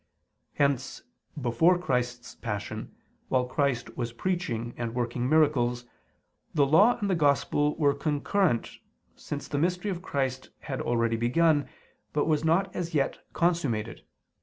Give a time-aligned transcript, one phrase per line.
[0.55, 1.03] Hence,
[1.39, 2.91] before Christ's Passion,
[3.29, 5.85] while Christ was preaching and working miracles,
[6.55, 8.79] the Law and the Gospel were concurrent,
[9.15, 11.69] since the mystery of Christ had already begun,
[12.13, 14.01] but was not as yet consummated.